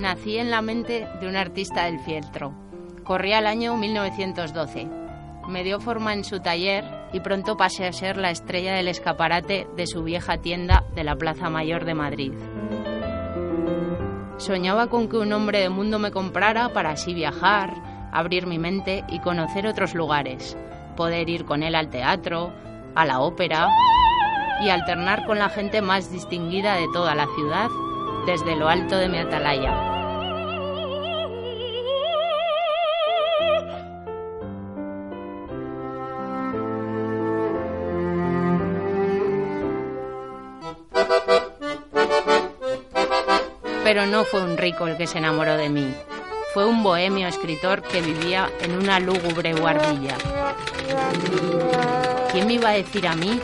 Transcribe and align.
Nací 0.00 0.38
en 0.38 0.50
la 0.50 0.60
mente 0.60 1.06
de 1.20 1.28
un 1.28 1.36
artista 1.36 1.84
del 1.84 2.00
fieltro. 2.00 2.52
Corría 3.04 3.38
el 3.38 3.46
año 3.46 3.76
1912. 3.76 4.88
Me 5.48 5.62
dio 5.62 5.78
forma 5.78 6.14
en 6.14 6.24
su 6.24 6.40
taller 6.40 6.84
y 7.12 7.20
pronto 7.20 7.56
pasé 7.56 7.86
a 7.86 7.92
ser 7.92 8.16
la 8.16 8.30
estrella 8.30 8.74
del 8.74 8.88
escaparate 8.88 9.68
de 9.76 9.86
su 9.86 10.02
vieja 10.02 10.38
tienda 10.38 10.84
de 10.96 11.04
la 11.04 11.14
Plaza 11.14 11.48
Mayor 11.48 11.84
de 11.84 11.94
Madrid. 11.94 12.32
Soñaba 14.38 14.88
con 14.88 15.08
que 15.08 15.18
un 15.18 15.32
hombre 15.32 15.60
de 15.60 15.68
mundo 15.68 16.00
me 16.00 16.10
comprara 16.10 16.72
para 16.72 16.90
así 16.90 17.14
viajar, 17.14 17.74
abrir 18.12 18.46
mi 18.46 18.58
mente 18.58 19.04
y 19.08 19.20
conocer 19.20 19.66
otros 19.66 19.94
lugares, 19.94 20.56
poder 20.96 21.28
ir 21.28 21.44
con 21.44 21.62
él 21.62 21.76
al 21.76 21.88
teatro, 21.88 22.52
a 22.94 23.04
la 23.06 23.20
ópera 23.20 23.68
y 24.60 24.70
alternar 24.70 25.24
con 25.26 25.38
la 25.38 25.48
gente 25.48 25.82
más 25.82 26.10
distinguida 26.10 26.74
de 26.74 26.88
toda 26.92 27.14
la 27.14 27.26
ciudad 27.34 27.68
desde 28.26 28.56
lo 28.56 28.68
alto 28.68 28.96
de 28.96 29.08
mi 29.08 29.18
atalaya. 29.18 29.74
Pero 43.84 44.04
no 44.04 44.24
fue 44.24 44.42
un 44.42 44.58
rico 44.58 44.86
el 44.86 44.98
que 44.98 45.06
se 45.06 45.16
enamoró 45.16 45.56
de 45.56 45.70
mí. 45.70 45.94
Fue 46.52 46.66
un 46.66 46.82
bohemio 46.82 47.26
escritor 47.26 47.82
que 47.82 48.02
vivía 48.02 48.50
en 48.60 48.76
una 48.76 49.00
lúgubre 49.00 49.54
guardilla. 49.54 50.14
¿Quién 52.30 52.46
me 52.46 52.54
iba 52.54 52.68
a 52.68 52.72
decir 52.72 53.08
a 53.08 53.14
mí 53.14 53.40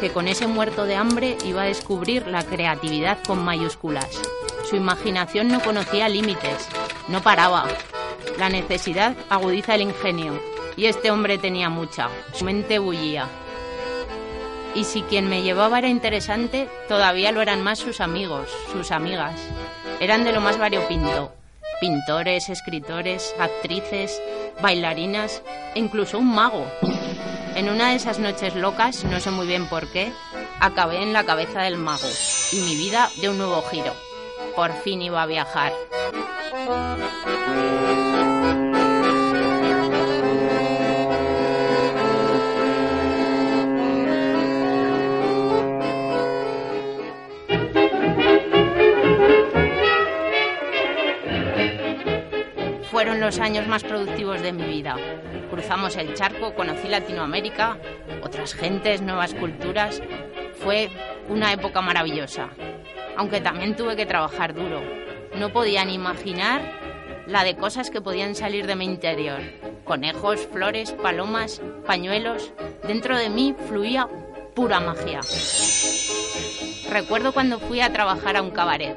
que 0.00 0.10
con 0.10 0.28
ese 0.28 0.46
muerto 0.46 0.84
de 0.84 0.96
hambre 0.96 1.36
iba 1.44 1.62
a 1.62 1.66
descubrir 1.66 2.26
la 2.26 2.44
creatividad 2.44 3.18
con 3.26 3.44
mayúsculas? 3.44 4.08
Su 4.68 4.76
imaginación 4.76 5.48
no 5.48 5.60
conocía 5.60 6.08
límites, 6.08 6.68
no 7.08 7.22
paraba. 7.22 7.66
La 8.38 8.48
necesidad 8.48 9.14
agudiza 9.30 9.74
el 9.74 9.82
ingenio, 9.82 10.40
y 10.76 10.86
este 10.86 11.10
hombre 11.10 11.38
tenía 11.38 11.70
mucha. 11.70 12.08
Su 12.34 12.44
mente 12.44 12.78
bullía. 12.78 13.26
Y 14.74 14.84
si 14.84 15.02
quien 15.02 15.28
me 15.28 15.42
llevaba 15.42 15.78
era 15.78 15.88
interesante, 15.88 16.68
todavía 16.88 17.32
lo 17.32 17.40
eran 17.40 17.62
más 17.62 17.78
sus 17.78 18.00
amigos, 18.00 18.50
sus 18.72 18.90
amigas. 18.90 19.40
Eran 20.00 20.24
de 20.24 20.32
lo 20.32 20.40
más 20.40 20.58
variopinto. 20.58 21.32
Pintores, 21.80 22.48
escritores, 22.48 23.34
actrices, 23.38 24.20
bailarinas 24.60 25.42
e 25.74 25.78
incluso 25.78 26.18
un 26.18 26.34
mago. 26.34 26.66
En 27.56 27.70
una 27.70 27.88
de 27.88 27.96
esas 27.96 28.18
noches 28.18 28.54
locas, 28.54 29.02
no 29.04 29.18
sé 29.18 29.30
muy 29.30 29.46
bien 29.46 29.66
por 29.66 29.88
qué, 29.88 30.12
acabé 30.60 31.02
en 31.02 31.14
la 31.14 31.24
cabeza 31.24 31.62
del 31.62 31.78
mago 31.78 32.06
y 32.52 32.56
mi 32.56 32.76
vida 32.76 33.08
de 33.18 33.30
un 33.30 33.38
nuevo 33.38 33.62
giro. 33.62 33.94
Por 34.54 34.74
fin 34.82 35.00
iba 35.00 35.22
a 35.22 35.26
viajar. 35.26 35.72
Fueron 52.96 53.20
los 53.20 53.40
años 53.40 53.66
más 53.66 53.84
productivos 53.84 54.40
de 54.40 54.54
mi 54.54 54.64
vida. 54.64 54.96
Cruzamos 55.50 55.98
el 55.98 56.14
charco, 56.14 56.54
conocí 56.54 56.88
Latinoamérica, 56.88 57.76
otras 58.22 58.54
gentes, 58.54 59.02
nuevas 59.02 59.34
culturas. 59.34 60.00
Fue 60.64 60.88
una 61.28 61.52
época 61.52 61.82
maravillosa, 61.82 62.48
aunque 63.18 63.42
también 63.42 63.76
tuve 63.76 63.96
que 63.96 64.06
trabajar 64.06 64.54
duro. 64.54 64.80
No 65.38 65.52
podía 65.52 65.84
ni 65.84 65.92
imaginar 65.92 66.62
la 67.26 67.44
de 67.44 67.54
cosas 67.54 67.90
que 67.90 68.00
podían 68.00 68.34
salir 68.34 68.66
de 68.66 68.76
mi 68.76 68.86
interior. 68.86 69.40
Conejos, 69.84 70.46
flores, 70.50 70.92
palomas, 70.92 71.60
pañuelos. 71.84 72.54
Dentro 72.88 73.18
de 73.18 73.28
mí 73.28 73.54
fluía 73.68 74.08
pura 74.54 74.80
magia. 74.80 75.20
Recuerdo 76.90 77.32
cuando 77.32 77.58
fui 77.58 77.82
a 77.82 77.92
trabajar 77.92 78.38
a 78.38 78.42
un 78.42 78.52
cabaret 78.52 78.96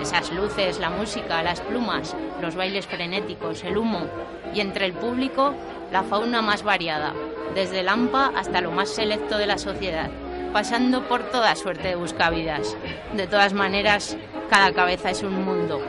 esas 0.00 0.30
luces, 0.32 0.78
la 0.78 0.90
música, 0.90 1.42
las 1.42 1.60
plumas, 1.60 2.14
los 2.40 2.54
bailes 2.54 2.86
frenéticos, 2.86 3.64
el 3.64 3.78
humo 3.78 4.06
y 4.54 4.60
entre 4.60 4.86
el 4.86 4.92
público 4.92 5.54
la 5.92 6.02
fauna 6.02 6.42
más 6.42 6.62
variada, 6.62 7.14
desde 7.54 7.80
el 7.80 7.88
AMPA 7.88 8.32
hasta 8.36 8.60
lo 8.60 8.70
más 8.70 8.90
selecto 8.90 9.38
de 9.38 9.46
la 9.46 9.58
sociedad, 9.58 10.10
pasando 10.52 11.02
por 11.08 11.22
toda 11.30 11.56
suerte 11.56 11.88
de 11.88 11.96
buscavidas. 11.96 12.76
De 13.14 13.26
todas 13.26 13.52
maneras, 13.52 14.16
cada 14.50 14.72
cabeza 14.72 15.10
es 15.10 15.22
un 15.22 15.44
mundo. 15.44 15.80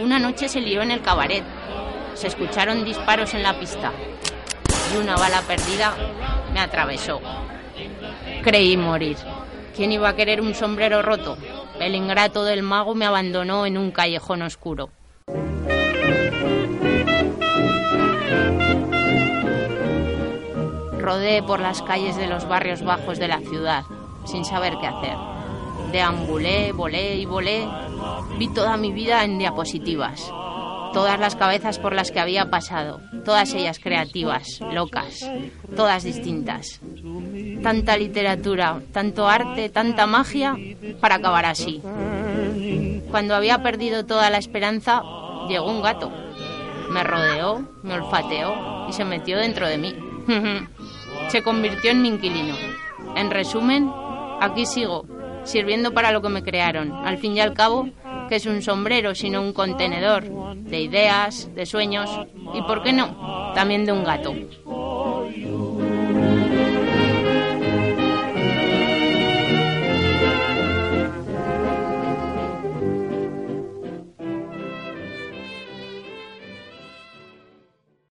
Una 0.00 0.18
noche 0.18 0.48
se 0.48 0.60
lió 0.60 0.82
en 0.82 0.90
el 0.90 1.02
cabaret. 1.02 1.44
Se 2.14 2.28
escucharon 2.28 2.84
disparos 2.84 3.34
en 3.34 3.42
la 3.42 3.58
pista 3.58 3.92
y 4.94 4.98
una 4.98 5.16
bala 5.16 5.42
perdida 5.42 5.94
me 6.56 6.62
atravesó. 6.62 7.20
Creí 8.42 8.78
morir. 8.78 9.18
¿Quién 9.76 9.92
iba 9.92 10.08
a 10.08 10.16
querer 10.16 10.40
un 10.40 10.54
sombrero 10.54 11.02
roto? 11.02 11.36
El 11.78 11.94
ingrato 11.94 12.44
del 12.44 12.62
mago 12.62 12.94
me 12.94 13.04
abandonó 13.04 13.66
en 13.66 13.76
un 13.76 13.90
callejón 13.90 14.40
oscuro. 14.40 14.88
Rodé 20.98 21.42
por 21.42 21.60
las 21.60 21.82
calles 21.82 22.16
de 22.16 22.26
los 22.26 22.48
barrios 22.48 22.82
bajos 22.82 23.18
de 23.18 23.28
la 23.28 23.40
ciudad, 23.40 23.84
sin 24.24 24.46
saber 24.46 24.78
qué 24.80 24.86
hacer. 24.86 25.16
Deambulé, 25.92 26.72
volé 26.72 27.16
y 27.16 27.26
volé. 27.26 27.68
Vi 28.38 28.48
toda 28.48 28.78
mi 28.78 28.92
vida 28.92 29.24
en 29.24 29.36
diapositivas 29.36 30.32
todas 30.92 31.18
las 31.18 31.36
cabezas 31.36 31.78
por 31.78 31.94
las 31.94 32.10
que 32.10 32.20
había 32.20 32.50
pasado, 32.50 33.00
todas 33.24 33.52
ellas 33.54 33.78
creativas, 33.78 34.60
locas, 34.72 35.28
todas 35.74 36.04
distintas. 36.04 36.80
Tanta 37.62 37.96
literatura, 37.96 38.80
tanto 38.92 39.28
arte, 39.28 39.68
tanta 39.68 40.06
magia 40.06 40.56
para 41.00 41.16
acabar 41.16 41.46
así. 41.46 41.80
Cuando 43.10 43.34
había 43.34 43.62
perdido 43.62 44.04
toda 44.04 44.30
la 44.30 44.38
esperanza, 44.38 45.02
llegó 45.48 45.70
un 45.70 45.82
gato. 45.82 46.10
Me 46.90 47.02
rodeó, 47.02 47.68
me 47.82 47.94
olfateó 47.94 48.86
y 48.88 48.92
se 48.92 49.04
metió 49.04 49.38
dentro 49.38 49.66
de 49.66 49.78
mí. 49.78 49.94
se 51.28 51.42
convirtió 51.42 51.90
en 51.90 52.02
mi 52.02 52.08
inquilino. 52.08 52.54
En 53.16 53.30
resumen, 53.30 53.90
aquí 54.40 54.66
sigo, 54.66 55.06
sirviendo 55.44 55.92
para 55.92 56.12
lo 56.12 56.22
que 56.22 56.28
me 56.28 56.42
crearon. 56.42 56.92
Al 56.92 57.18
fin 57.18 57.36
y 57.36 57.40
al 57.40 57.54
cabo, 57.54 57.88
que 58.28 58.36
es 58.36 58.46
un 58.46 58.62
sombrero, 58.62 59.14
sino 59.14 59.40
un 59.40 59.52
contenedor 59.52 60.24
de 60.56 60.80
ideas, 60.80 61.48
de 61.54 61.66
sueños 61.66 62.10
y, 62.54 62.62
¿por 62.62 62.82
qué 62.82 62.92
no?, 62.92 63.52
también 63.54 63.84
de 63.84 63.92
un 63.92 64.04
gato. 64.04 64.34